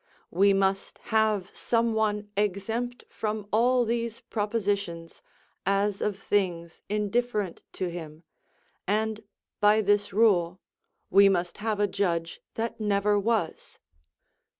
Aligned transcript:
We 0.31 0.51
must 0.51 0.97
have 1.13 1.51
some 1.55 1.93
one 1.93 2.31
exempt 2.35 3.03
from 3.07 3.47
all 3.53 3.85
these 3.85 4.19
propositions, 4.19 5.21
as 5.63 6.01
of 6.01 6.17
things 6.17 6.81
indifferent 6.89 7.61
to 7.73 7.87
him; 7.91 8.23
and 8.87 9.21
by 9.59 9.81
this 9.81 10.11
rule 10.11 10.59
we 11.11 11.29
must 11.29 11.59
have 11.59 11.79
a 11.79 11.85
judge 11.85 12.41
that 12.55 12.79
never 12.79 13.19
was. 13.19 13.77